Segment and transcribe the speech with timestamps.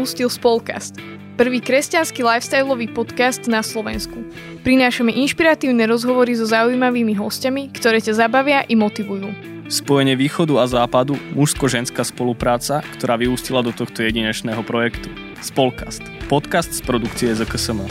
[0.00, 0.94] Práve si si pustil Spolcast,
[1.36, 4.16] prvý kresťanský lifestyleový podcast na Slovensku.
[4.64, 9.28] Prinášame inšpiratívne rozhovory so zaujímavými hostiami, ktoré ťa zabavia i motivujú.
[9.68, 15.12] Spojenie východu a západu, mužsko-ženská spolupráca, ktorá vyústila do tohto jedinečného projektu.
[15.44, 16.00] Spolkast.
[16.32, 17.84] Podcast z produkcie ZKSM.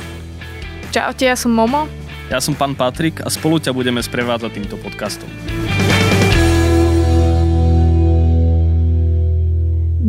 [0.89, 1.85] Čaute, ja som Momo.
[2.33, 5.29] Ja som pán Patrik a spolu ťa budeme sprevádzať týmto podcastom.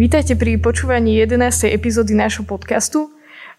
[0.01, 1.77] Vítajte pri počúvaní 11.
[1.77, 3.13] epizódy nášho podcastu.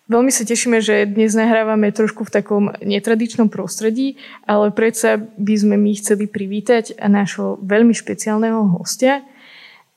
[0.10, 4.18] Veľmi sa tešíme, že dnes nahrávame trošku v takom netradičnom prostredí,
[4.50, 9.22] ale predsa by sme my chceli privítať nášho veľmi špeciálneho hostia,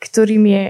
[0.05, 0.65] ktorým je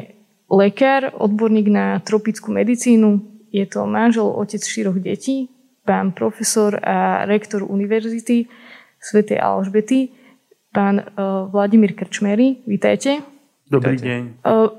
[0.47, 3.27] lekár, odborník na tropickú medicínu.
[3.51, 5.51] Je to manžel, otec štyroch detí,
[5.83, 8.47] pán profesor a rektor univerzity
[9.03, 10.15] svätej Alžbety,
[10.71, 12.63] pán uh, Vladimír Krčmery.
[12.63, 13.34] Vítajte.
[13.75, 14.23] Dobrý deň.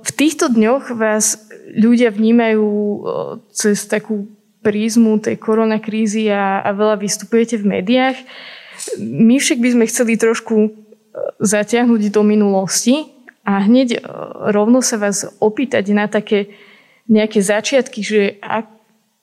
[0.07, 2.67] V týchto dňoch vás ľudia vnímajú
[3.51, 4.31] cez takú
[4.63, 8.15] prízmu tej koronakrízy a, a veľa vystupujete v médiách.
[9.03, 10.71] My však by sme chceli trošku
[11.43, 13.11] zatiahnuť do minulosti
[13.43, 13.99] a hneď
[14.55, 16.55] rovno sa vás opýtať na také
[17.11, 18.71] nejaké začiatky, že ak,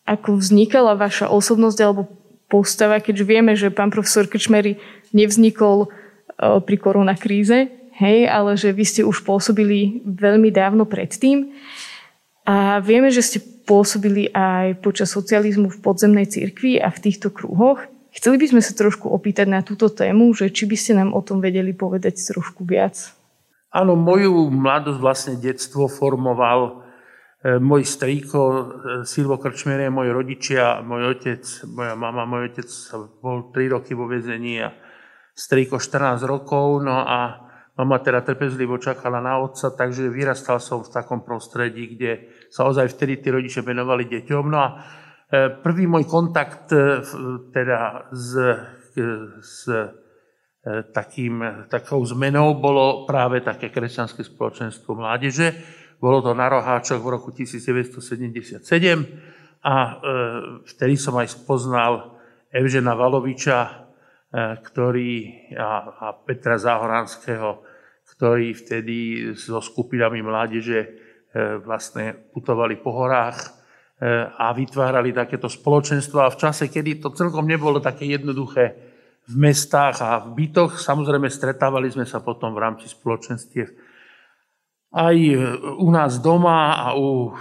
[0.04, 2.12] ako vznikala vaša osobnosť alebo
[2.46, 4.76] postava, keďže vieme, že pán profesor Krčmery
[5.16, 5.88] nevznikol
[6.38, 11.52] pri koronakríze, hej, ale že vy ste už pôsobili veľmi dávno predtým.
[12.42, 17.86] A vieme, že ste pôsobili aj počas socializmu v podzemnej cirkvi a v týchto kruhoch.
[18.12, 21.22] Chceli by sme sa trošku opýtať na túto tému, že či by ste nám o
[21.22, 23.14] tom vedeli povedať trošku viac.
[23.72, 26.60] Áno, moju mladosť, vlastne detstvo formoval
[27.40, 28.62] e, môj strýko e,
[29.08, 31.40] Silvo Krčmerie, moji rodičia, môj otec,
[31.72, 32.68] moja mama, môj otec
[33.24, 34.76] bol 3 roky vo vezení a
[35.32, 37.41] strýko 14 rokov, no a
[37.72, 42.92] Mama teda trpezlivo čakala na otca, takže vyrastal som v takom prostredí, kde sa ozaj
[42.92, 44.44] vtedy tí rodičia venovali deťom.
[44.44, 44.76] No a e,
[45.64, 47.00] prvý môj kontakt e,
[47.48, 49.08] teda s, e,
[49.40, 49.72] s
[50.92, 55.50] takým, takou zmenou bolo práve také kresťanské spoločenstvo mládeže.
[55.98, 58.62] Bolo to na Roháčoch v roku 1977
[59.66, 59.74] a
[60.62, 62.14] vtedy som aj spoznal
[62.54, 63.81] Evžena Valoviča,
[64.32, 65.12] ktorý,
[65.60, 67.60] a, a Petra Záhoranského,
[68.16, 68.96] ktorí vtedy
[69.36, 70.88] so skupinami mládeže e,
[71.60, 73.48] vlastne putovali po horách e,
[74.32, 76.24] a vytvárali takéto spoločenstvo.
[76.24, 78.64] A v čase, kedy to celkom nebolo také jednoduché
[79.28, 83.68] v mestách a v bytoch, samozrejme stretávali sme sa potom v rámci spoločenstiev
[84.92, 85.16] aj
[85.80, 87.32] u nás doma a u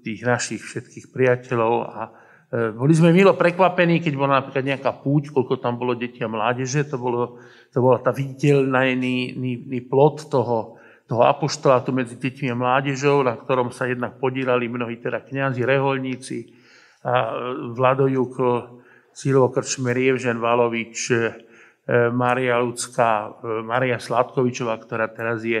[0.00, 2.21] tých našich všetkých priateľov a E,
[2.52, 6.84] boli sme milo prekvapení, keď bola napríklad nejaká púť, koľko tam bolo deti a mládeže,
[6.84, 7.40] to, bolo,
[7.72, 9.32] to bola tá viditeľný
[9.88, 10.76] plot toho,
[11.08, 16.38] toho apoštolátu medzi deťmi a mládežou, na ktorom sa jednak podírali mnohí teda kniazy, reholníci,
[17.02, 17.34] a
[17.74, 21.34] Vlado Juko, Silvo Krčmer, Evžen Valovič, e,
[22.14, 22.70] Maria e,
[23.66, 25.58] Maria Sladkovičová, ktorá teraz je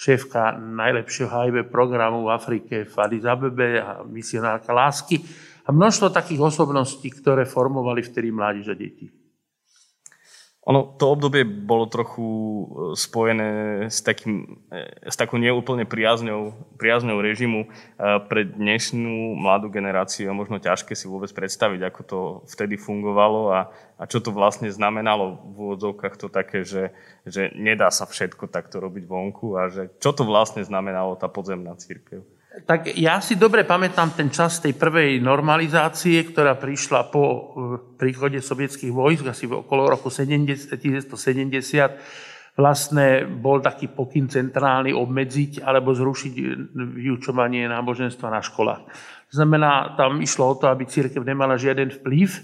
[0.00, 5.20] šéfka najlepšieho HIV programu v Afrike v Addis Abebe a misionárka lásky
[5.64, 9.20] a množstvo takých osobností, ktoré formovali vtedy mládež a deti.
[10.68, 13.48] Ono, to obdobie bolo trochu e, spojené
[13.88, 17.64] s, takým, e, s takou neúplne priazňou, priazňou režimu.
[17.64, 17.68] E,
[18.28, 22.18] pre dnešnú mladú generáciu je možno ťažké si vôbec predstaviť, ako to
[22.52, 26.92] vtedy fungovalo a, a čo to vlastne znamenalo v úvodzovkách to také, že,
[27.24, 31.72] že nedá sa všetko takto robiť vonku a že čo to vlastne znamenalo tá podzemná
[31.80, 32.20] církev.
[32.50, 37.38] Tak ja si dobre pamätám ten čas tej prvej normalizácie, ktorá prišla po e,
[37.94, 41.06] príchode sovietských vojsk, asi okolo roku 1970.
[42.58, 46.34] Vlastne bol taký pokyn centrálny obmedziť alebo zrušiť
[46.74, 48.82] vyučovanie náboženstva na školách.
[49.30, 52.34] To znamená, tam išlo o to, aby církev nemala žiaden vplyv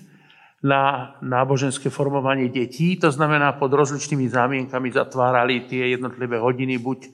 [0.62, 2.94] na náboženské formovanie detí.
[3.02, 7.11] To znamená, pod rozličnými zámienkami zatvárali tie jednotlivé hodiny buď E,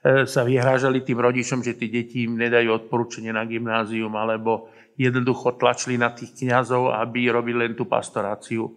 [0.00, 5.96] sa vyhrážali tým rodičom, že tí deti im nedajú odporúčanie na gymnázium, alebo jednoducho tlačili
[5.96, 8.72] na tých kňazov, aby robili len tú pastoráciu e,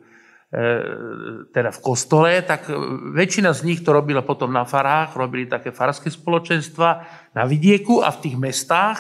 [1.52, 2.72] teda v kostole, tak
[3.16, 6.90] väčšina z nich to robila potom na farách, robili také farské spoločenstva
[7.36, 9.00] na vidieku a v tých mestách.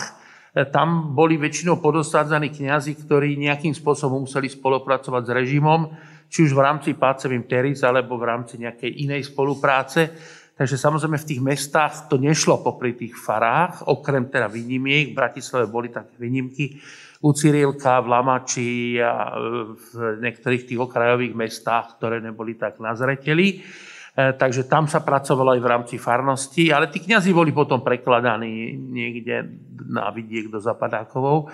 [0.51, 5.81] E, tam boli väčšinou podostádzaní kňazi, ktorí nejakým spôsobom museli spolupracovať s režimom,
[6.27, 10.11] či už v rámci Pácevým Teris, alebo v rámci nejakej inej spolupráce.
[10.53, 15.11] Takže samozrejme v tých mestách to nešlo popri tých farách, okrem teda výnimiek.
[15.11, 16.77] V Bratislave boli také výnimky
[17.25, 19.33] u Cyrilka, v Lamači a
[19.73, 23.65] v niektorých tých okrajových mestách, ktoré neboli tak na zreteli.
[24.13, 28.77] E, takže tam sa pracovalo aj v rámci farnosti, ale tí kniazy boli potom prekladaní
[28.77, 29.57] niekde
[29.89, 31.49] na vidiek do Zapadákovou.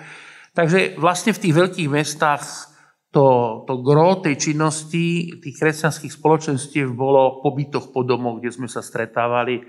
[0.52, 2.69] Takže vlastne v tých veľkých mestách
[3.10, 3.26] to,
[3.66, 8.86] to gro tej činnosti tých kresťanských spoločenstiev bolo po bytoch, po domoch, kde sme sa
[8.86, 9.58] stretávali.
[9.58, 9.62] E,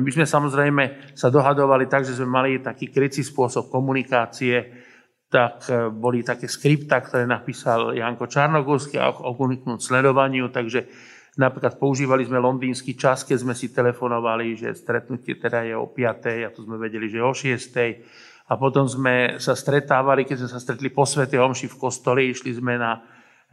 [0.00, 4.80] my sme samozrejme sa dohadovali tak, že sme mali taký krycí spôsob komunikácie,
[5.28, 10.88] tak e, boli také skripta, ktoré napísal Janko Čarnogórsky o uniknúť sledovaniu, takže
[11.36, 16.48] napríklad používali sme londýnsky čas, keď sme si telefonovali, že stretnutie teda je o 5.
[16.48, 20.60] a to sme vedeli, že o 6 a potom sme sa stretávali, keď sme sa
[20.60, 23.00] stretli po Svete Omši v kostole, išli sme na,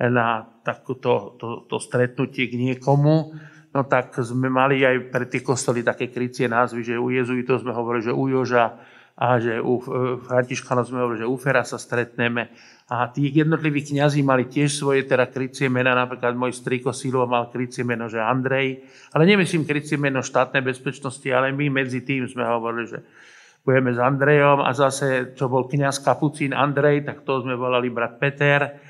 [0.03, 3.31] na takúto to, to stretnutie k niekomu,
[3.71, 7.71] no tak sme mali aj pre tie kostoly také krycie názvy, že u jezuitov sme
[7.71, 8.75] hovorili, že u Joža
[9.15, 9.79] a že u
[10.27, 12.51] Františkanov sme hovorili, že u Fera sa stretneme.
[12.91, 17.47] A tí jednotliví kňazi mali tiež svoje teda krycie mena, napríklad môj striko Silva mal
[17.47, 18.83] krycie meno, že Andrej,
[19.15, 22.99] ale nemyslím krycie meno štátnej bezpečnosti, ale my medzi tým sme hovorili, že
[23.61, 28.17] budeme s Andrejom a zase, čo bol kniaz Kapucín Andrej, tak to sme volali brat
[28.17, 28.81] Peter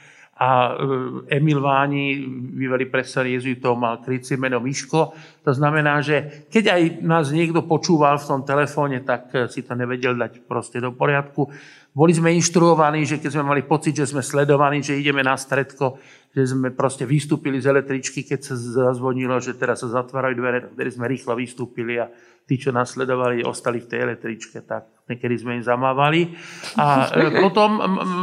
[0.41, 2.17] a e, Emil Váni,
[2.57, 5.13] bývalý profesor jezuitov, mal krycie meno Miško.
[5.45, 9.77] To znamená, že keď aj nás niekto počúval v tom telefóne, tak e, si to
[9.77, 11.45] nevedel dať proste do poriadku.
[11.93, 16.01] Boli sme inštruovaní, že keď sme mali pocit, že sme sledovaní, že ideme na stredko,
[16.31, 20.87] že sme proste vystúpili z električky, keď sa zazvonilo, že teraz sa zatvárajú dvere, tak
[20.89, 22.07] sme rýchlo vystúpili a
[22.45, 26.35] tí, čo nás sledovali, ostali v tej električke, tak niekedy sme im zamávali.
[26.75, 27.79] A e, potom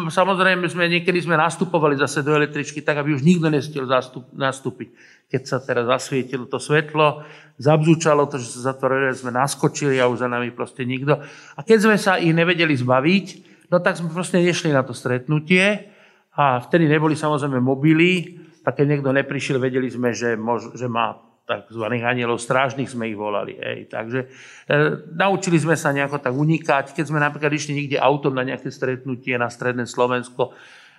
[0.08, 3.88] samozrejme sme niekedy sme nastupovali zase do električky, tak aby už nikto nestiel
[4.36, 4.88] nastúpiť.
[5.28, 7.24] Keď sa teraz zasvietilo to svetlo,
[7.60, 11.20] zabzúčalo to, že sa zatvorili, sme naskočili a už za nami proste nikto.
[11.56, 13.26] A keď sme sa ich nevedeli zbaviť,
[13.68, 15.92] no tak sme proste nešli na to stretnutie
[16.32, 21.16] a vtedy neboli samozrejme mobily, a keď niekto neprišiel, vedeli sme, že, mož, že má
[21.48, 21.84] tzv.
[22.04, 23.56] anielov strážnych sme ich volali.
[23.56, 23.88] Ej.
[23.88, 24.26] Takže e,
[25.16, 26.92] naučili sme sa nejako tak unikať.
[26.92, 30.52] Keď sme napríklad išli niekde autom na nejaké stretnutie na stredné Slovensko,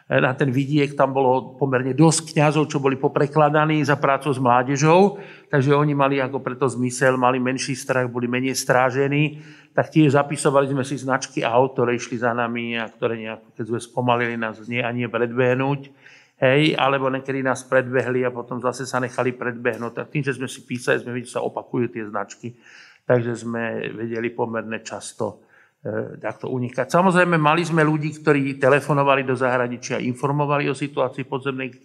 [0.10, 4.42] e, na ten vidiek, tam bolo pomerne dosť kňazov, čo boli poprekladaní za prácu s
[4.42, 5.22] mládežou,
[5.54, 9.46] takže oni mali ako preto zmysel, mali menší strach, boli menej strážení,
[9.78, 13.66] tak tiež zapisovali sme si značky aut, ktoré išli za nami a ktoré nejako, keď
[13.70, 15.94] sme spomalili, nás nie a nie predbehnúť
[16.40, 19.92] hej, alebo niekedy nás predbehli a potom zase sa nechali predbehnúť.
[19.92, 22.56] Tak tým, že sme si písali, sme videli, že sa opakujú tie značky,
[23.04, 25.44] takže sme vedeli pomerne často
[25.84, 26.88] e, takto unikať.
[26.88, 31.76] Samozrejme, mali sme ľudí, ktorí telefonovali do zahraničia, informovali o situácii podzemnej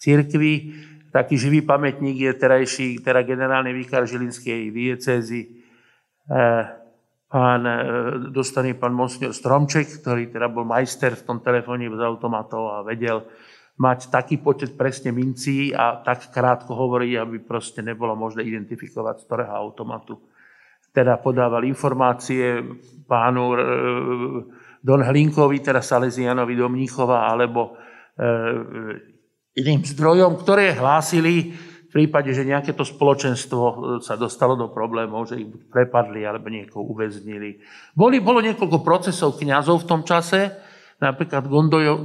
[0.00, 0.52] církvy.
[1.12, 5.40] Taký živý pamätník je terajší, teda generálny výkar Žilinskej diecézy,
[6.24, 6.40] e,
[7.28, 7.76] pán, e,
[8.32, 13.28] dostaný pán Monsignor Stromček, ktorý teda bol majster v tom telefóne z automatov a vedel,
[13.78, 19.26] mať taký počet presne mincí a tak krátko hovorí, aby proste nebolo možné identifikovať z
[19.26, 20.20] ktorého automatu.
[20.92, 22.60] Teda podával informácie
[23.08, 23.56] pánu e,
[24.84, 27.72] Don Hlinkovi, teda Salesianovi do Mníchova, alebo
[28.12, 28.28] e,
[29.56, 33.60] iným zdrojom, ktoré hlásili v prípade, že nejaké to spoločenstvo
[34.04, 37.60] sa dostalo do problémov, že ich prepadli alebo niekoho uväznili.
[37.96, 40.71] Boli, bolo niekoľko procesov kňazov v tom čase,
[41.02, 41.50] Napríklad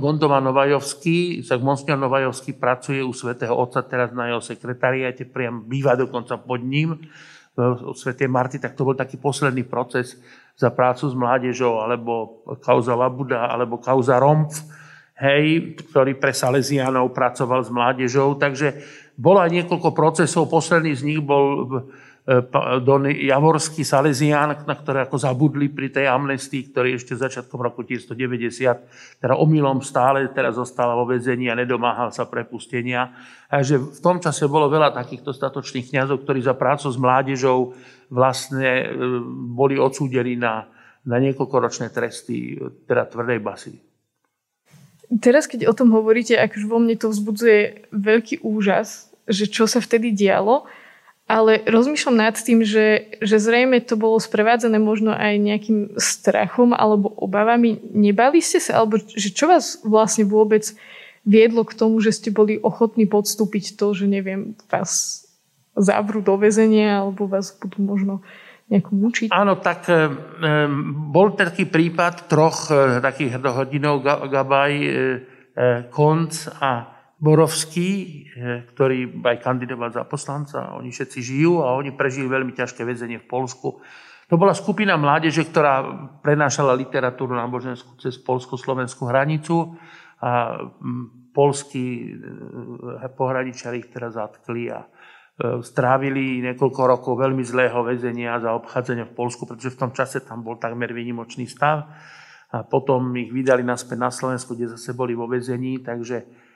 [0.01, 5.93] Gondova Novajovský, tak Monsignor Novajovský pracuje u svätého Otca teraz na jeho sekretariate, priam býva
[5.93, 6.97] dokonca pod ním,
[7.61, 10.17] od svätej Marty, tak to bol taký posledný proces
[10.57, 14.65] za prácu s mládežou, alebo kauza Labuda, alebo kauza Rompf,
[15.21, 18.33] hej, ktorý pre Salesianov pracoval s mládežou.
[18.37, 18.81] Takže
[19.13, 21.85] bolo aj niekoľko procesov, posledný z nich bol
[22.83, 29.23] Don Javorský Salesián, na ktoré ako zabudli pri tej amnestii, ktorý ešte začiatkom roku 1990,
[29.23, 33.15] teda omylom stále teraz zostala vo vezení a nedomáhal sa prepustenia.
[33.47, 37.71] Takže v tom čase bolo veľa takýchto statočných kňazov, ktorí za prácu s mládežou
[38.11, 38.85] vlastne e,
[39.55, 40.67] boli odsúdení na,
[41.07, 42.59] na niekoľkoročné tresty,
[42.91, 43.79] teda tvrdej basy.
[45.23, 49.79] Teraz, keď o tom hovoríte, akože vo mne to vzbudzuje veľký úžas, že čo sa
[49.79, 50.67] vtedy dialo,
[51.27, 57.11] ale rozmýšľam nad tým, že, že zrejme to bolo sprevádzané možno aj nejakým strachom alebo
[57.19, 57.83] obavami.
[57.91, 58.79] Nebali ste sa?
[58.79, 60.63] Alebo že čo vás vlastne vôbec
[61.27, 65.27] viedlo k tomu, že ste boli ochotní podstúpiť to, že neviem, vás
[65.75, 68.23] zavrú do väzenia alebo vás budú možno
[68.71, 69.27] nejako mučiť?
[69.35, 70.07] Áno, tak e,
[71.11, 74.91] bol taký prípad troch e, takých hodinov Gabaj, e,
[75.91, 76.31] Konc
[76.63, 80.77] a Borovský, eh, ktorý aj kandidoval za poslanca.
[80.77, 83.81] Oni všetci žijú a oni prežili veľmi ťažké väzenie v Polsku.
[84.27, 85.81] To bola skupina mládeže, ktorá
[86.21, 89.79] prenášala literatúru náboženskú cez polsko-slovenskú hranicu
[90.21, 97.81] a mm, polskí eh, pohraničari ich teraz zatkli a eh, strávili niekoľko rokov veľmi zlého
[97.81, 101.89] väzenia za obchádzanie v Polsku, pretože v tom čase tam bol takmer výnimočný stav.
[102.47, 106.46] A potom ich vydali naspäť na Slovensku, kde zase boli vo väzení, takže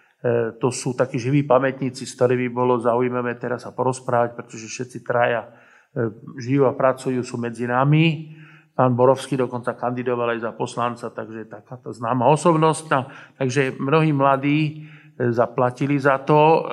[0.61, 5.49] to sú takí živí pamätníci, s ktorými bolo zaujímavé teraz sa porozprávať, pretože všetci traja
[5.49, 8.37] e, žijú a pracujú, sú medzi nami.
[8.77, 12.83] Pán Borovský dokonca kandidoval aj za poslanca, takže takáto známa osobnosť.
[12.93, 13.09] No,
[13.41, 14.73] takže mnohí mladí e,
[15.33, 16.69] zaplatili za to,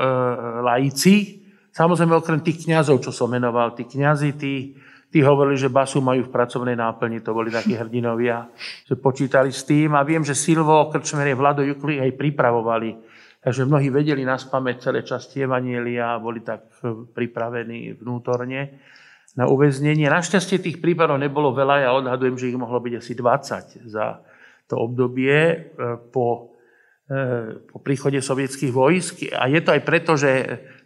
[0.60, 1.40] laici.
[1.72, 4.76] Samozrejme okrem tých kňazov, čo som menoval, tí kňazi, tí,
[5.08, 8.44] tí hovorili, že basu majú v pracovnej náplni, to boli takí hrdinovia,
[8.84, 9.96] že počítali s tým.
[9.96, 13.07] A viem, že Silvo, Krčmerie, Vlado Jukli aj pripravovali
[13.38, 18.82] Takže mnohí vedeli na spameť celé časti Evanielia boli tak e, pripravení vnútorne
[19.38, 20.10] na uväznenie.
[20.10, 24.26] Našťastie tých prípadov nebolo veľa, ja odhadujem, že ich mohlo byť asi 20 za
[24.66, 25.56] to obdobie e,
[26.10, 26.58] po,
[27.06, 29.30] e, po príchode sovietských vojsk.
[29.30, 30.30] A je to aj preto, že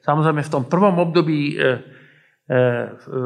[0.04, 1.56] samozrejme v tom prvom období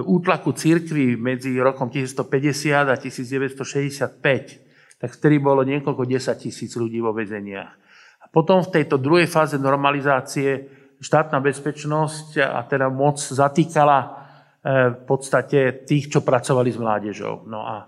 [0.06, 4.23] útlaku církvy medzi rokom 1950 a 1965,
[5.02, 7.86] tak vtedy bolo niekoľko 10 tisíc ľudí vo väzeniach.
[8.37, 10.69] Potom v tejto druhej fáze normalizácie
[11.00, 14.09] štátna bezpečnosť a teda moc zatýkala e,
[14.93, 17.49] v podstate tých, čo pracovali s mládežou.
[17.49, 17.85] No a e,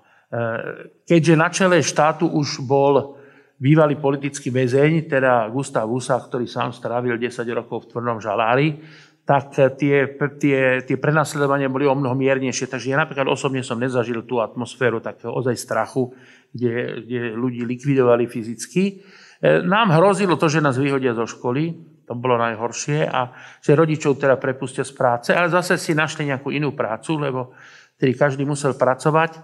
[1.04, 3.20] keďže na čele štátu už bol
[3.60, 8.80] bývalý politický väzeň, teda Gustav Husa, ktorý sám strávil 10 rokov v tvrdom žalári,
[9.28, 12.72] tak tie, tie, tie prenasledovania boli o mnoho miernejšie.
[12.72, 16.16] Takže ja napríklad osobne som nezažil tú atmosféru takého ozaj strachu,
[16.56, 19.04] kde, kde ľudí likvidovali fyzicky.
[19.38, 21.74] E, nám hrozilo to, že nás vyhodia zo školy,
[22.08, 23.30] to bolo najhoršie, a
[23.62, 27.54] že rodičov teda prepustia z práce, ale zase si našli nejakú inú prácu, lebo
[28.00, 29.38] tedy každý musel pracovať.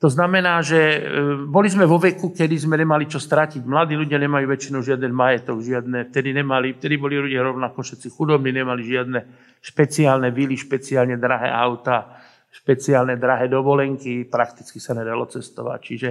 [0.00, 1.00] To znamená, že e,
[1.44, 3.60] boli sme vo veku, kedy sme nemali čo stratiť.
[3.64, 8.48] Mladí ľudia nemajú väčšinou žiaden majetok, žiadne, vtedy, nemali, vtedy boli ľudia rovnako všetci chudobní,
[8.48, 9.20] nemali žiadne
[9.60, 12.16] špeciálne vily, špeciálne drahé auta,
[12.48, 15.80] špeciálne drahé dovolenky, prakticky sa nedalo cestovať.
[15.84, 16.08] Čiže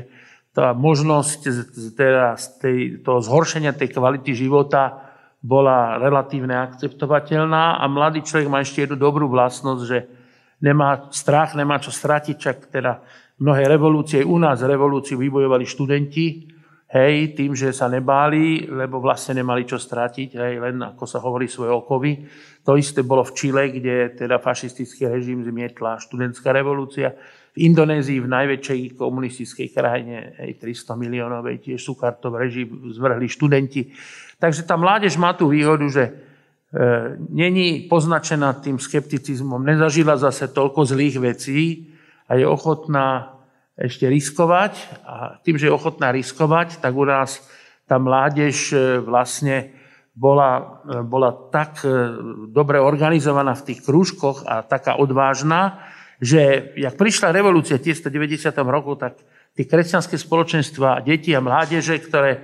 [0.60, 1.40] tá možnosť
[1.96, 5.08] teda tej, toho zhoršenia tej kvality života
[5.40, 10.04] bola relatívne akceptovateľná a mladý človek má ešte jednu dobrú vlastnosť, že
[10.60, 13.00] nemá strach, nemá čo stratiť, čak teda
[13.40, 16.52] mnohé revolúcie, u nás revolúciu vybojovali študenti,
[16.90, 21.46] hej, tým, že sa nebáli, lebo vlastne nemali čo stratiť, hej, len ako sa hovorí
[21.46, 22.26] svoje okovy.
[22.66, 27.14] To isté bolo v Čile, kde teda fašistický režim zmietla študentská revolúcia.
[27.54, 33.94] V Indonézii, v najväčšej komunistickej krajine, aj 300 miliónovej, tiež Sukartov režim zvrhli študenti.
[34.42, 36.12] Takže tá mládež má tú výhodu, že e,
[37.30, 41.90] není poznačená tým skepticizmom, nezažila zase toľko zlých vecí
[42.30, 43.39] a je ochotná
[43.80, 44.76] ešte riskovať.
[45.08, 47.40] A tým, že je ochotná riskovať, tak u nás
[47.88, 49.74] tá mládež e, vlastne
[50.14, 51.90] bola, e, bola tak e,
[52.52, 55.80] dobre organizovaná v tých krúžkoch a taká odvážna,
[56.20, 59.18] že jak prišla revolúcia v 1990 roku, tak
[59.56, 62.44] tie kresťanské spoločenstva, deti a mládeže, ktoré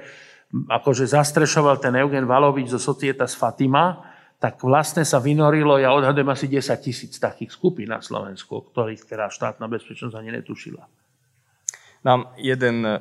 [0.55, 6.47] akože zastrešoval ten Eugen Valovič zo Societas Fatima, tak vlastne sa vynorilo, ja odhadujem asi
[6.47, 11.04] 10 tisíc takých skupín na Slovensku, ktorých teda štátna bezpečnosť ani netušila.
[12.05, 12.93] Nám jeden e,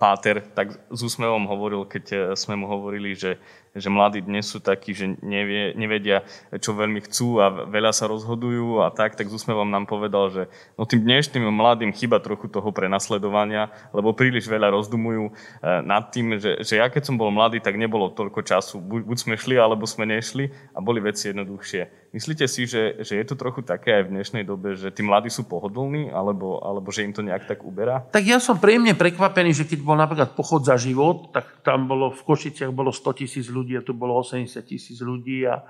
[0.00, 3.36] páter tak s úsmevom hovoril, keď e, sme mu hovorili, že
[3.74, 6.22] že mladí dnes sú takí, že nevie, nevedia,
[6.62, 10.42] čo veľmi chcú a veľa sa rozhodujú a tak, tak z úsmevom nám povedal, že
[10.78, 16.38] no tým dnešným mladým chyba trochu toho prenasledovania, lebo príliš veľa rozdumujú eh, nad tým,
[16.38, 18.78] že, že ja keď som bol mladý, tak nebolo toľko času.
[18.78, 22.04] Buď, buď sme šli, alebo sme nešli a boli veci jednoduchšie.
[22.14, 25.34] Myslíte si, že, že je to trochu také aj v dnešnej dobe, že tí mladí
[25.34, 28.06] sú pohodlní, alebo, alebo že im to nejak tak uberá?
[28.14, 32.14] Tak ja som príjemne prekvapený, že keď bol napríklad pochod za život, tak tam bolo
[32.14, 35.64] v Košiciach bolo 100 tisíc ľudí ľudí a tu bolo 80 tisíc ľudí a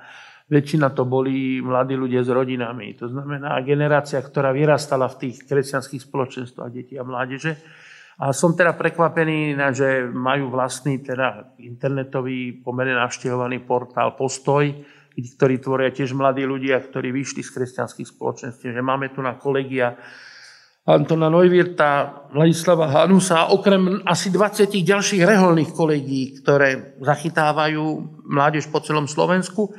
[0.50, 2.98] väčšina to boli mladí ľudia s rodinami.
[2.98, 7.54] To znamená generácia, ktorá vyrastala v tých kresťanských spoločenstvách detí a mládeže.
[8.14, 14.70] A som teda prekvapený, že majú vlastný teda internetový pomerne navštevovaný portál Postoj,
[15.14, 18.70] ktorý tvoria tiež mladí ľudia, ktorí vyšli z kresťanských spoločenstv.
[18.70, 19.98] Že máme tu na kolegia
[20.84, 27.84] Antona Neuwirta, Vladislava Hanusa, okrem asi 20 ďalších reholných kolegí, ktoré zachytávajú
[28.28, 29.72] mládež po celom Slovensku.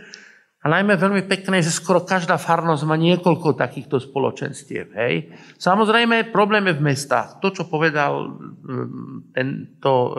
[0.65, 4.97] A najmä veľmi pekné, že skoro každá farnosť má niekoľko takýchto spoločenstiev.
[4.97, 5.29] Hej.
[5.62, 7.38] Samozrejme, problém je v mestách.
[7.38, 10.12] To, čo povedal mm, tento e,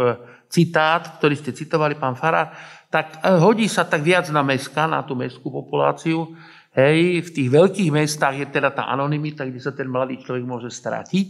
[0.47, 2.55] citát, ktorý ste citovali, pán Farár,
[2.95, 6.31] tak e, hodí sa tak viac na meska, na tú mestskú populáciu.
[6.76, 10.68] Hej, v tých veľkých mestách je teda tá anonimita, kde sa ten mladý človek môže
[10.68, 11.28] stratiť.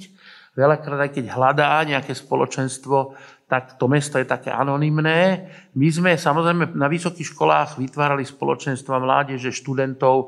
[0.59, 3.15] Veľakrát aj keď hľadá nejaké spoločenstvo,
[3.47, 5.47] tak to mesto je také anonymné.
[5.79, 10.27] My sme samozrejme na vysokých školách vytvárali spoločenstva mládeže, študentov e,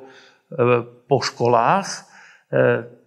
[0.87, 1.89] po školách.
[1.91, 2.01] E,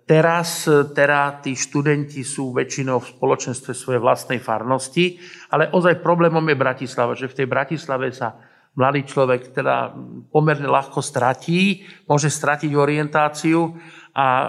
[0.03, 5.15] teraz teda tí študenti sú väčšinou v spoločenstve svojej vlastnej farnosti,
[5.47, 9.91] ale ozaj problémom je Bratislava, že v tej Bratislave sa mladý človek teda
[10.31, 13.75] pomerne ľahko stratí, môže stratiť orientáciu
[14.15, 14.47] a e,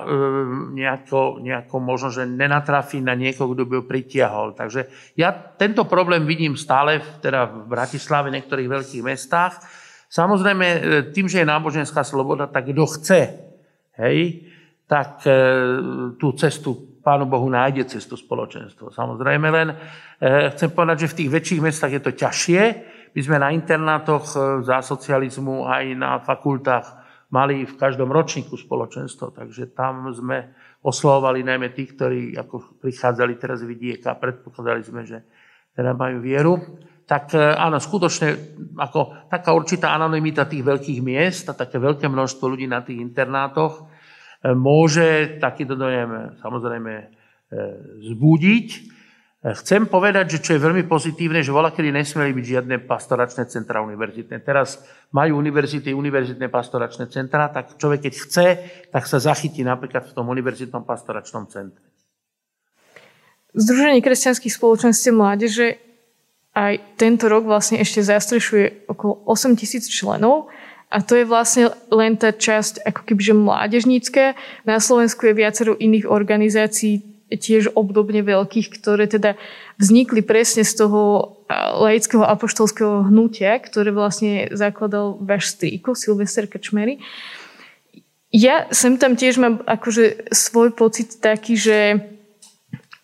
[0.79, 4.55] nejako, nejako možno, že nenatrafí na niekoho, kto by ho pritiahol.
[4.55, 9.59] Takže ja tento problém vidím stále v, teda v Bratislave, v niektorých veľkých mestách.
[10.07, 10.79] Samozrejme, e,
[11.11, 13.21] tým, že je náboženská sloboda, tak kto chce,
[13.99, 14.47] hej,
[14.87, 15.35] tak e,
[16.15, 18.95] tú cestu Pánu Bohu nájde cestu spoločenstvo.
[18.95, 19.75] Samozrejme len
[20.55, 22.63] chcem povedať, že v tých väčších mestách je to ťažšie.
[23.13, 24.25] My sme na internátoch
[24.65, 27.03] za socializmu aj na fakultách
[27.33, 30.53] mali v každom ročníku spoločenstvo, takže tam sme
[30.85, 35.25] oslovovali najmä tých, ktorí ako prichádzali teraz vidieka a predpokladali sme, že
[35.73, 36.61] teda majú vieru.
[37.09, 38.29] Tak e, áno, skutočne
[38.77, 43.81] ako taká určitá anonimita tých veľkých miest a také veľké množstvo ľudí na tých internátoch
[43.81, 43.83] e,
[44.53, 47.07] môže takýto dojem samozrejme e,
[48.13, 48.69] zbudiť.
[49.43, 53.83] Chcem povedať, že čo je veľmi pozitívne, že voľa kedy nesmeli byť žiadne pastoračné centra
[53.83, 54.39] univerzitné.
[54.39, 54.79] Teraz
[55.11, 58.47] majú univerzity, univerzitné pastoračné centra, tak človek keď chce,
[58.95, 61.83] tak sa zachytí napríklad v tom univerzitnom pastoračnom centre.
[63.51, 65.75] Združenie kresťanských spoločenstiev mládeže
[66.55, 70.55] aj tento rok vlastne ešte zastrešuje okolo 8 tisíc členov
[70.87, 74.39] a to je vlastne len tá časť ako kebyže mládežnícka.
[74.63, 79.37] Na Slovensku je viacero iných organizácií tiež obdobne veľkých, ktoré teda
[79.81, 81.01] vznikli presne z toho
[81.81, 87.01] laického apoštolského hnutia, ktoré vlastne zakladal váš strýko, Silvester Krčmery.
[88.33, 92.01] Ja sem tam tiež mám akože svoj pocit taký, že,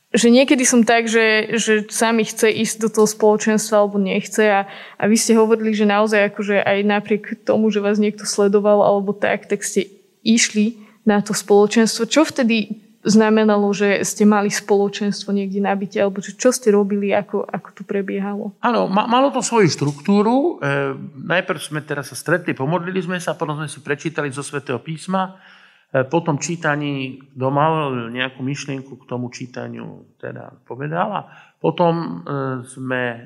[0.09, 4.65] že niekedy som tak, že, že sami chce ísť do toho spoločenstva alebo nechce a,
[4.97, 9.13] a vy ste hovorili, že naozaj akože aj napriek tomu, že vás niekto sledoval alebo
[9.13, 9.93] tak, tak ste
[10.25, 12.09] išli na to spoločenstvo.
[12.09, 17.43] Čo vtedy znamenalo, že ste mali spoločenstvo niekde na byte, alebo čo ste robili, ako,
[17.49, 18.55] ako to prebiehalo?
[18.61, 20.61] Áno, ma, malo to svoju štruktúru.
[20.61, 20.95] E,
[21.25, 25.41] najprv sme teraz sa stretli, pomodlili sme sa, potom sme si prečítali zo Svetého písma.
[25.89, 31.33] E, po tom čítaní, kto mal nejakú myšlienku k tomu čítaniu, teda povedal.
[31.57, 32.09] Potom e,
[32.69, 33.19] sme e,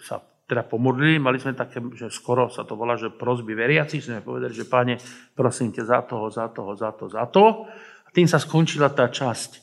[0.00, 0.16] sa
[0.52, 4.52] teda pomodlili, mali sme také, že skoro sa to volá, že prosby veriaci, sme povedali,
[4.52, 5.00] že páne,
[5.32, 7.64] prosím ťa za toho, za toho, za to, za to.
[8.12, 9.60] Tým sa skončila tá časť e,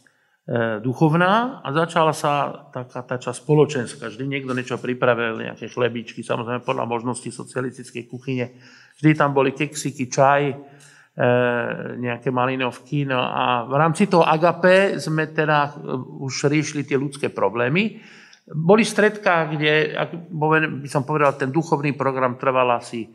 [0.82, 4.10] duchovná a začala sa taká tá časť spoločenská.
[4.10, 8.58] Vždy niekto niečo pripravil, nejaké chlebičky, samozrejme podľa možností socialistickej kuchyne.
[8.98, 10.56] Vždy tam boli keksiky, čaj, e,
[12.02, 13.06] nejaké malinovky.
[13.06, 15.94] No a v rámci toho agape sme teda e,
[16.26, 18.02] už riešili tie ľudské problémy.
[18.50, 19.94] Boli stredká, kde,
[20.34, 23.06] by som povedal, ten duchovný program trval asi,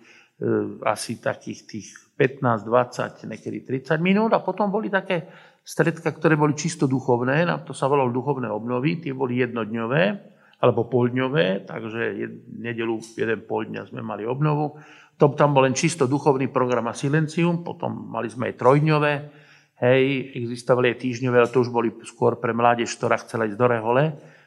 [0.83, 4.31] asi takých tých 15, 20, niekedy 30 minút.
[4.35, 5.31] A potom boli také
[5.65, 11.69] stredka, ktoré boli čisto duchovné, to sa volalo duchovné obnovy, tie boli jednodňové alebo poldňové,
[11.69, 12.01] takže
[12.57, 14.81] nedelu jeden pol dňa sme mali obnovu.
[15.21, 19.13] To, tam bol len čisto duchovný program a silencium, potom mali sme aj trojdňové,
[19.85, 20.03] hej,
[20.41, 24.05] existovali aj týždňové, ale to už boli skôr pre mládež, ktorá chcela ísť do rehole,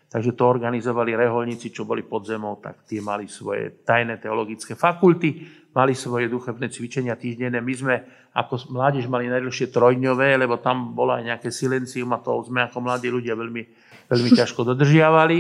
[0.08, 5.58] takže to organizovali reholníci, čo boli pod zemou, tak tie mali svoje tajné teologické fakulty
[5.78, 7.62] mali svoje duchovné cvičenia týždenné.
[7.62, 7.96] My sme
[8.34, 12.82] ako mládež mali najdlhšie trojdňové, lebo tam bolo aj nejaké silencium a to sme ako
[12.82, 13.63] mladí ľudia veľmi,
[14.10, 15.39] veľmi ťažko dodržiavali.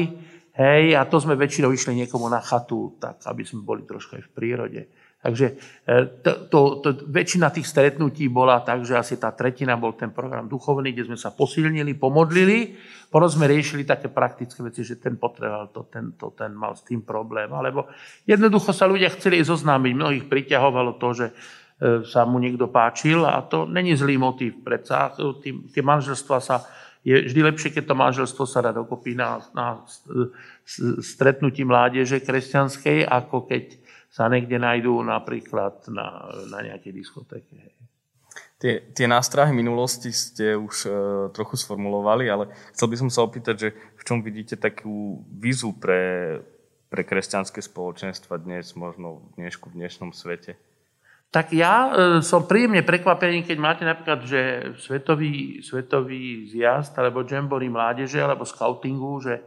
[0.57, 4.23] Hej, a to sme väčšinou išli niekomu na chatu, tak aby sme boli trošku aj
[4.29, 4.81] v prírode.
[5.27, 9.91] Takže e, to, to, to, väčšina tých stretnutí bola tak, že asi tá tretina bol
[9.91, 12.79] ten program duchovný, kde sme sa posilnili, pomodlili,
[13.11, 16.87] potom sme riešili také praktické veci, že ten potreboval to, ten, to, ten mal s
[16.87, 17.51] tým problém.
[17.51, 17.91] Alebo
[18.23, 21.33] jednoducho sa ľudia chceli zoznámiť, mnohých priťahovalo to, že e,
[22.07, 24.63] sa mu niekto páčil a to není zlý motív.
[24.63, 25.11] Predsa
[25.43, 26.63] tie manželstva sa
[27.03, 29.83] je vždy lepšie, keď to manželstvo sa dá dokopy na, na
[31.03, 33.86] stretnutí mládeže kresťanskej, ako keď
[34.17, 37.77] sa niekde nájdú napríklad na, na nejakej diskotéke.
[38.57, 40.91] Tie, tie nástrahy minulosti ste už e,
[41.29, 46.41] trochu sformulovali, ale chcel by som sa opýtať, že v čom vidíte takú vizu pre,
[46.89, 50.57] pre kresťanské spoločenstva dnes, možno v dnešku, v dnešnom svete?
[51.29, 51.89] Tak ja e,
[52.25, 54.41] som príjemne prekvapený, keď máte napríklad, že
[54.81, 59.45] svetový, svetový zjazd alebo jamboree mládeže alebo scoutingu, že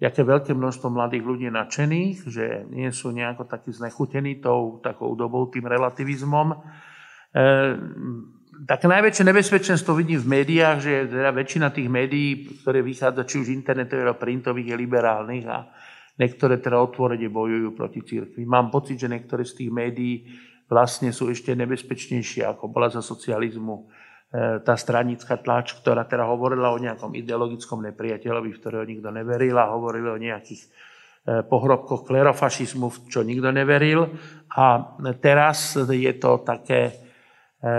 [0.00, 5.12] jaké veľké množstvo mladých ľudí je nadšených, že nie sú nejako takí znechutení tou takou
[5.12, 6.56] dobou, tým relativizmom.
[6.56, 6.56] E,
[8.64, 13.52] tak najväčšie nebezpečenstvo vidím v médiách, že teda väčšina tých médií, ktoré vychádza či už
[13.52, 15.68] internetových alebo printových, je liberálnych a
[16.16, 18.48] niektoré teda otvorene bojujú proti církvi.
[18.48, 20.14] Mám pocit, že niektoré z tých médií
[20.64, 23.99] vlastne sú ešte nebezpečnejšie, ako bola za socializmu
[24.30, 29.74] tá stranická tlač, ktorá teda hovorila o nejakom ideologickom nepriateľovi, v ktorého nikto neveril a
[29.74, 30.68] hovorili o nejakých e,
[31.42, 34.06] pohrobkoch klerofašizmu, čo nikto neveril.
[34.54, 36.94] A teraz je to také
[37.58, 37.72] e,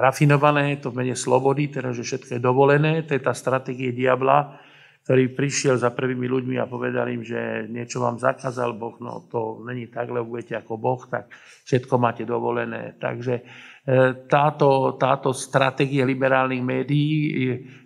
[0.00, 3.04] rafinované, to v mene slobody, teda, že všetko je dovolené.
[3.04, 4.56] To je tá stratégie diabla,
[5.04, 9.60] ktorý prišiel za prvými ľuďmi a povedal im, že niečo vám zakázal Boh, no to
[9.68, 11.28] není tak, lebo budete ako Boh, tak
[11.68, 12.96] všetko máte dovolené.
[12.96, 13.44] Takže
[13.84, 17.20] E, táto, táto stratégie liberálnych médií,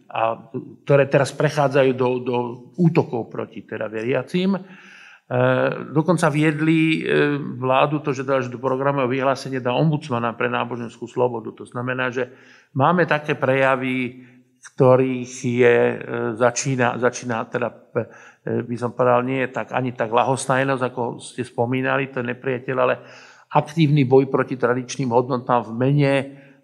[0.06, 0.38] a,
[0.86, 2.36] ktoré teraz prechádzajú do, do
[2.78, 4.60] útokov proti teda veriacím, e,
[5.90, 11.50] dokonca viedli e, vládu to, že dá do programového vyhlásenia dá ombudsmana pre náboženskú slobodu.
[11.50, 12.30] To znamená, že
[12.78, 14.22] máme také prejavy,
[14.74, 15.76] ktorých je,
[16.36, 17.68] začína, začína teda,
[18.44, 22.76] by som povedal, nie je tak, ani tak lahostajnosť, ako ste spomínali, to je nepriateľ,
[22.76, 22.94] ale
[23.52, 26.14] aktívny boj proti tradičným hodnotám v mene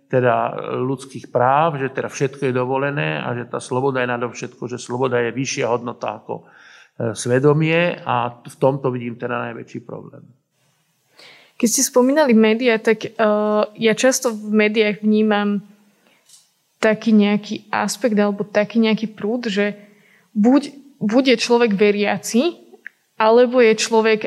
[0.05, 4.79] teda ľudských práv, že teda všetko je dovolené a že tá sloboda je nadovšetko, že
[4.79, 6.45] sloboda je vyššia hodnota ako e,
[7.17, 10.23] svedomie a v tomto vidím teda najväčší problém.
[11.55, 15.63] Keď ste spomínali médiá, tak uh, ja často v médiách vnímam
[16.85, 19.73] taký nejaký aspekt alebo taký nejaký prúd, že
[20.37, 22.61] buď, buď je človek veriaci,
[23.17, 24.21] alebo je človek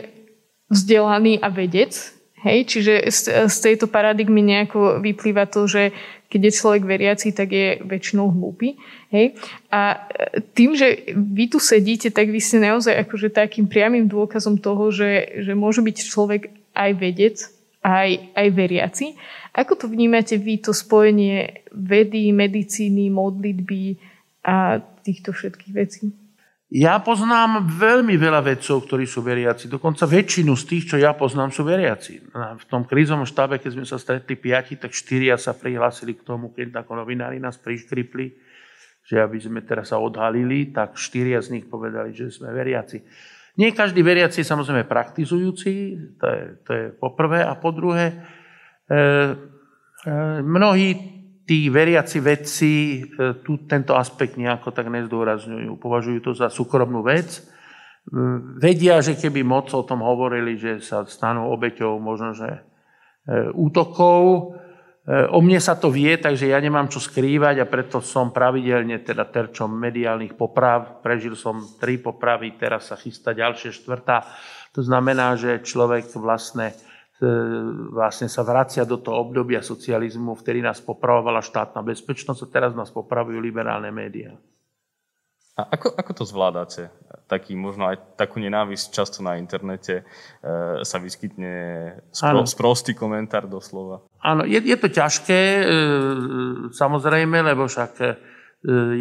[0.73, 5.89] vzdelaný a vedec, Hej, čiže z, z tejto paradigmy nejako vyplýva to, že
[6.29, 8.77] keď je človek veriaci, tak je väčšinou hlúpy.
[9.09, 9.41] Hej?
[9.73, 14.61] A e, tým, že vy tu sedíte, tak vy ste naozaj akože takým priamým dôkazom
[14.61, 17.41] toho, že, že môže byť človek aj vedec,
[17.87, 19.05] aj, aj veriaci.
[19.55, 23.95] Ako to vnímate vy, to spojenie vedy, medicíny, modlitby
[24.43, 26.11] a týchto všetkých vecí?
[26.67, 29.71] Ja poznám veľmi veľa vedcov, ktorí sú veriaci.
[29.71, 32.27] Dokonca väčšinu z tých, čo ja poznám, sú veriaci.
[32.35, 36.51] V tom krízovom štábe, keď sme sa stretli piati, tak štyria sa prihlásili k tomu,
[36.51, 38.35] keď ako novinári nás priškripli,
[39.07, 42.99] že aby sme teraz sa odhalili, tak štyria z nich povedali, že sme veriaci.
[43.57, 45.73] Nie každý veriaci je samozrejme praktizujúci,
[46.21, 47.09] to je, to je po.
[47.17, 48.13] A po druhé,
[48.85, 48.97] e, e,
[50.45, 51.17] mnohí
[51.47, 55.79] tí veriaci vedci e, tu tento aspekt nejako tak nezdôrazňujú.
[55.79, 57.39] Považujú to za súkromnú vec.
[57.39, 57.41] E,
[58.59, 62.61] vedia, že keby moc o tom hovorili, že sa stanú obeťou možno, že e,
[63.55, 64.53] útokov.
[65.07, 69.23] O mne sa to vie, takže ja nemám čo skrývať a preto som pravidelne teda
[69.23, 70.99] terčom mediálnych poprav.
[70.99, 74.27] Prežil som tri popravy, teraz sa chystá ďalšie štvrtá.
[74.75, 76.75] To znamená, že človek vlastne
[77.17, 77.25] E,
[77.89, 82.93] vlastne sa vracia do toho obdobia socializmu, vtedy nás popravovala štátna bezpečnosť a teraz nás
[82.93, 84.37] popravujú liberálne médiá.
[85.57, 86.93] A ako, ako to zvládate?
[87.25, 91.53] Taký, možno aj takú nenávisť často na internete e, sa vyskytne
[92.13, 94.05] spro, sprostý komentár doslova.
[94.21, 95.63] Áno, je, je to ťažké, e,
[96.69, 98.07] samozrejme, lebo však e,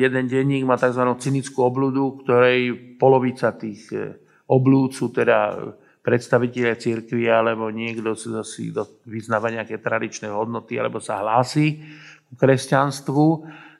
[0.00, 1.04] jeden denník má tzv.
[1.20, 4.16] cynickú obludu, ktorej polovica tých e,
[4.48, 5.60] oblúd sú teda
[6.06, 8.14] predstaviteľe církvy alebo niekto
[8.46, 8.70] si
[9.04, 11.82] vyznáva nejaké tradičné hodnoty alebo sa hlási
[12.30, 13.26] k kresťanstvu.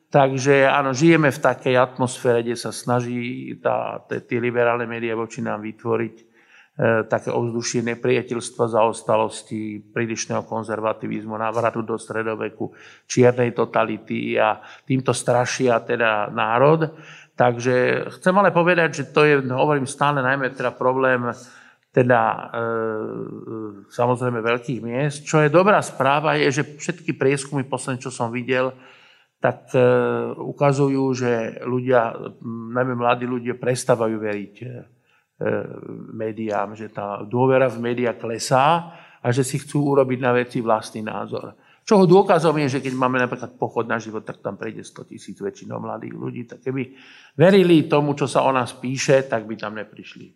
[0.07, 5.67] Takže áno, žijeme v takej atmosfére, kde sa snaží tá, tie liberálne médiá voči nám
[5.67, 6.25] vytvoriť e,
[7.11, 12.71] také ovzdušie nepriateľstva, zaostalosti, prílišného konzervativizmu, návratu do stredoveku,
[13.11, 16.87] čiernej totality a týmto strašia teda národ.
[17.35, 21.35] Takže chcem ale povedať, že to je, hovorím stále najmä teda problém
[21.97, 22.61] teda e, e,
[23.89, 25.25] samozrejme veľkých miest.
[25.25, 28.71] Čo je dobrá správa, je, že všetky prieskumy posledné, čo som videl,
[29.47, 29.87] tak e,
[30.43, 32.19] ukazujú, že ľudia,
[32.75, 34.67] najmä mladí ľudia, prestávajú veriť e,
[36.19, 38.91] médiám, že tá dôvera v médiá klesá
[39.23, 41.55] a že si chcú urobiť na veci vlastný názor.
[41.87, 45.39] Čoho dôkazom je, že keď máme napríklad pochod na život, tak tam prejde 100 tisíc
[45.39, 46.43] väčšinou mladých ľudí.
[46.43, 46.99] Tak keby
[47.39, 50.27] verili tomu, čo sa o nás píše, tak by tam neprišli.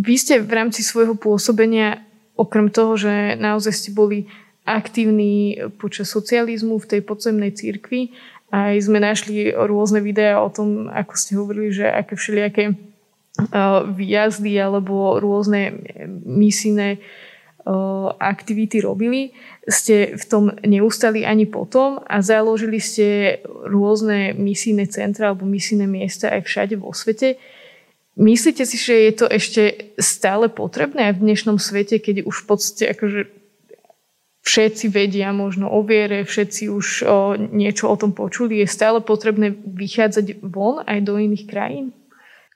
[0.00, 4.24] Vy ste v rámci svojho pôsobenia, okrem toho, že naozaj ste boli
[4.66, 8.10] aktívni počas socializmu v tej podzemnej cirkvi,
[8.50, 12.74] aj sme našli rôzne videá o tom, ako ste hovorili, že aké všelijaké
[13.94, 15.76] výjazdy alebo rôzne
[16.24, 16.98] misijné
[18.22, 19.34] aktivity robili,
[19.66, 26.30] ste v tom neustali ani potom a založili ste rôzne misijné centra alebo misijné miesta
[26.30, 27.42] aj všade vo svete.
[28.16, 32.84] Myslíte si, že je to ešte stále potrebné v dnešnom svete, keď už v podstate
[32.94, 33.20] akože
[34.46, 38.62] všetci vedia možno o viere, všetci už o, niečo o tom počuli.
[38.62, 41.90] Je stále potrebné vychádzať von aj do iných krajín?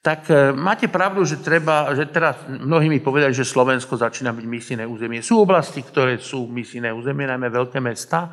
[0.01, 4.47] Tak e, máte pravdu, že treba, že teraz mnohí mi povedali, že Slovensko začína byť
[4.47, 5.21] misijné územie.
[5.21, 8.33] Sú oblasti, ktoré sú misijné územie, najmä veľké mesta,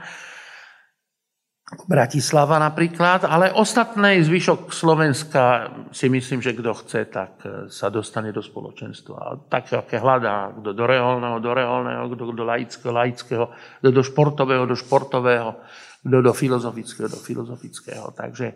[1.67, 8.31] Bratislava napríklad, ale ostatné zvyšok Slovenska si myslím, že kto chce, tak e, sa dostane
[8.31, 9.51] do spoločenstva.
[9.51, 13.45] Tak, aké hľadá, kto do reholného, do reholného, kto do laického, laického,
[13.83, 15.59] kto do športového, do športového,
[16.07, 18.15] kto do filozofického, do filozofického.
[18.15, 18.55] Takže e,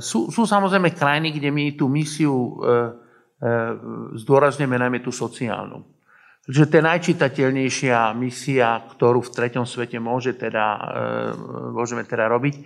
[0.00, 2.52] sú, sú samozrejme krajiny, kde my tú misiu e,
[4.16, 5.84] zdôrazňujeme najmä tú sociálnu.
[6.42, 10.86] Že to je najčitateľnejšia misia, ktorú v treťom svete môže teda, e,
[11.70, 12.54] môžeme teda robiť.
[12.58, 12.62] E,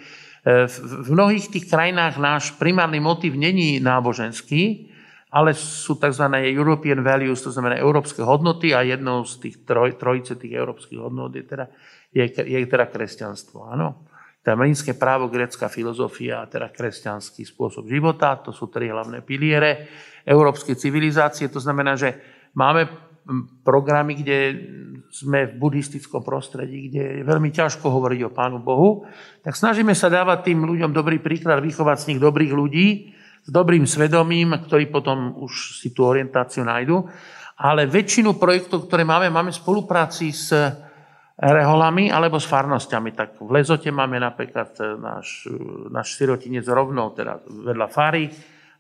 [0.73, 4.89] v mnohých tých krajinách náš primárny motiv není náboženský,
[5.29, 6.25] ale sú tzv.
[6.49, 11.37] European values, to znamená európske hodnoty a jednou z tých troj, trojice tých európskych hodnot
[11.37, 11.69] je teda,
[12.17, 13.69] je, je teda kresťanstvo.
[13.69, 14.09] Áno?
[14.41, 19.91] Teda mlínske právo, grecká filozofia a teda kresťanský spôsob života, to sú tri hlavné piliere
[20.23, 21.51] európskej civilizácie.
[21.51, 22.17] To znamená, že
[22.55, 22.87] máme
[23.67, 24.39] programy, kde
[25.11, 29.03] sme v buddhistickom prostredí, kde je veľmi ťažko hovoriť o Pánu Bohu,
[29.43, 32.87] tak snažíme sa dávať tým ľuďom dobrý príklad, vychovať z nich dobrých ľudí,
[33.47, 37.07] s dobrým svedomím, ktorí potom už si tú orientáciu nájdu.
[37.57, 40.53] Ale väčšinu projektov, ktoré máme, máme v spolupráci s
[41.37, 43.11] reholami alebo s farnosťami.
[43.17, 45.49] Tak v Lezote máme napríklad náš,
[45.89, 48.29] náš sirotinec rovnou, teda vedľa Fary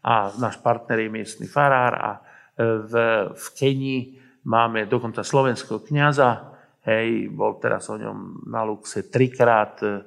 [0.04, 2.10] a náš partner je miestny farár a
[2.58, 2.92] v,
[3.32, 6.54] v Kenii Máme dokonca slovenského kniaza,
[6.86, 9.82] hej, bol teraz o ňom na Luxe trikrát.
[9.82, 10.06] E,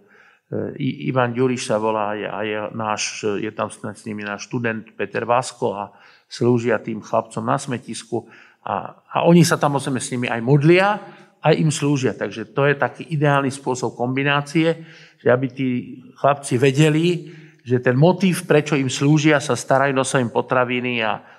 [1.12, 5.75] Ivan Ďuriš sa volá a je, náš, je tam s nimi náš študent Peter Vasko
[5.75, 5.91] a
[6.32, 8.32] slúžia tým chlapcom na smetisku.
[8.63, 11.04] A, a oni sa tam môžeme s nimi aj modlia,
[11.43, 12.15] aj im slúžia.
[12.15, 14.88] Takže to je taký ideálny spôsob kombinácie,
[15.19, 15.69] že aby tí
[16.15, 17.28] chlapci vedeli,
[17.63, 21.38] že ten motív, prečo im slúžia, sa starajú, nosia im potraviny a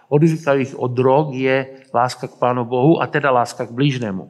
[0.58, 4.26] ich od drog, je láska k Pánu Bohu a teda láska k blížnemu.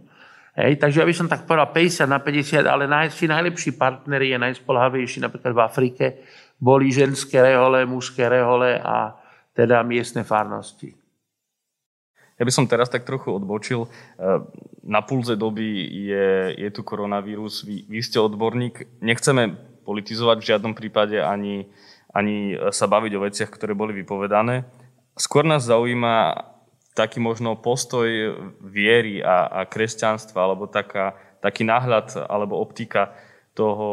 [0.50, 4.38] Hej, takže ja by som tak povedal 50 na 50, ale najlepší, najlepší partneri je
[4.38, 6.04] najspolhavejší napríklad v Afrike.
[6.60, 9.16] Boli ženské rehole, mužské rehole a
[9.56, 10.92] teda miestne farnosti.
[12.36, 13.88] Ja by som teraz tak trochu odbočil.
[14.84, 15.64] Na pulze doby
[16.08, 17.64] je, je tu koronavírus.
[17.64, 19.00] Vy, vy ste odborník.
[19.04, 21.68] Nechceme politizovať v žiadnom prípade ani,
[22.16, 24.64] ani sa baviť o veciach, ktoré boli vypovedané.
[25.18, 26.46] Skôr nás zaujíma
[26.94, 28.06] taký možno postoj
[28.60, 33.14] viery a, a kresťanstva, alebo taká, taký náhľad alebo optika
[33.54, 33.88] toho,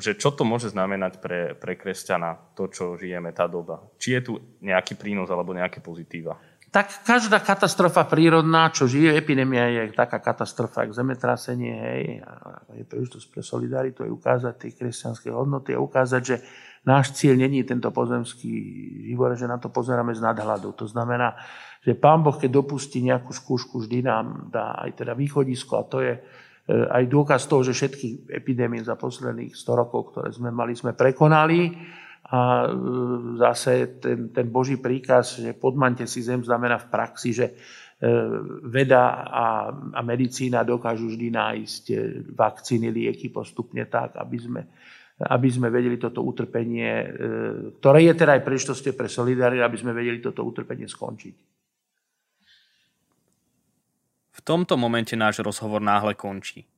[0.00, 3.84] že čo to môže znamenať pre, pre kresťana, to, čo žijeme, tá doba.
[4.00, 4.32] Či je tu
[4.64, 6.36] nejaký prínos alebo nejaké pozitíva?
[6.72, 12.84] Tak každá katastrofa prírodná, čo žije, epidémia je taká katastrofa, ako zemetrasenie, hej, a je
[12.84, 16.36] príležitosť pre solidaritu, je ukázať tie kresťanské hodnoty a ukázať, že
[16.86, 18.54] náš cieľ není tento pozemský
[19.10, 20.70] život, že na to pozeráme z nadhľadu.
[20.78, 21.34] To znamená,
[21.82, 25.98] že Pán Boh, keď dopustí nejakú skúšku, vždy nám dá aj teda východisko a to
[26.02, 26.20] je e,
[26.70, 31.74] aj dôkaz toho, že všetky epidémie za posledných 100 rokov, ktoré sme mali, sme prekonali.
[32.30, 32.74] A e,
[33.38, 37.54] zase ten, ten Boží príkaz, že podmante si zem, znamená v praxi, že e,
[38.66, 41.84] veda a, a medicína dokážu vždy nájsť
[42.30, 44.62] vakcíny, lieky postupne tak, aby sme
[45.16, 47.08] aby sme vedeli toto utrpenie, e,
[47.80, 51.34] ktoré je teda aj príležitosťou pre solidaritu, aby sme vedeli toto utrpenie skončiť.
[54.36, 56.68] V tomto momente náš rozhovor náhle končí.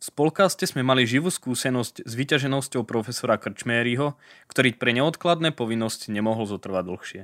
[0.00, 4.16] V spolkaste sme mali živú skúsenosť s vyťaženosťou profesora Krčméryho,
[4.48, 7.22] ktorý pre neodkladné povinnosti nemohol zotrvať dlhšie.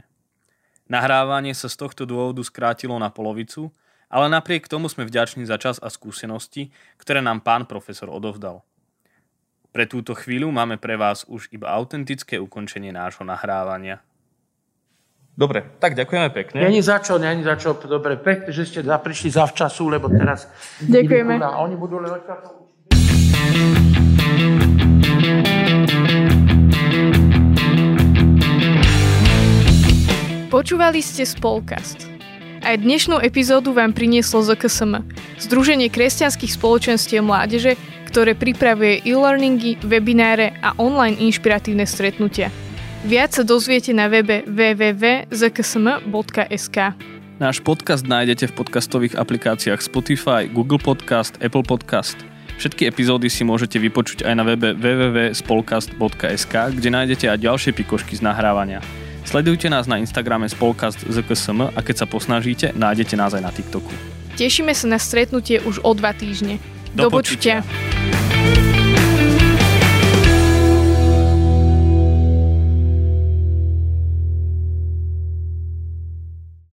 [0.93, 3.73] Nahrávanie sa z tohto dôvodu skrátilo na polovicu,
[4.13, 6.69] ale napriek tomu sme vďační za čas a skúsenosti,
[7.01, 8.63] ktoré nám pán profesor odovdal.
[9.77, 14.01] Pre túto chvíľu máme pre vás už iba autentické ukončenie nášho nahrávania.
[15.37, 16.65] Dobre, tak ďakujeme pekne.
[16.65, 17.77] Není za čo, není za čo.
[17.77, 20.49] Dobre, pekne, že ste prišli zavčasu, lebo teraz...
[20.81, 21.45] Ďakujeme.
[21.45, 22.09] A oni budú len
[30.49, 32.09] Počúvali ste Spolkast.
[32.65, 35.05] Aj dnešnú epizódu vám prinieslo ZKSM,
[35.37, 42.55] Združenie kresťanských spoločenstiev mládeže, ktoré pripravuje e-learningy, webináre a online inšpiratívne stretnutia.
[43.07, 45.29] Viac sa dozviete na webe www.zksm.sk.
[47.37, 52.17] Náš podcast nájdete v podcastových aplikáciách Spotify, Google Podcast, Apple Podcast.
[52.57, 58.25] Všetky epizódy si môžete vypočuť aj na webe www.spolcast.sk, kde nájdete aj ďalšie pikošky z
[58.25, 58.81] nahrávania.
[59.29, 63.93] Sledujte nás na Instagrame spolkast ZKSM a keď sa posnažíte, nájdete nás aj na TikToku.
[64.41, 66.57] Tešíme sa na stretnutie už o dva týždne.
[66.95, 67.63] Do Do počutia.
[67.63, 68.76] počutia.